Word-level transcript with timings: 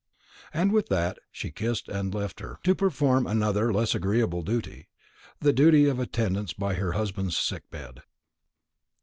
And 0.51 0.71
with 0.71 0.89
that 0.89 1.19
she 1.31 1.51
kissed 1.51 1.87
and 1.87 2.11
left 2.11 2.39
her, 2.39 2.57
to 2.63 2.73
perform 2.73 3.27
another 3.27 3.67
and 3.67 3.75
less 3.75 3.93
agreeable 3.93 4.41
duty 4.41 4.87
the 5.39 5.53
duty 5.53 5.85
of 5.87 5.99
attendance 5.99 6.53
by 6.53 6.73
her 6.73 6.93
husband's 6.93 7.37
sick 7.37 7.69
bed. 7.69 8.01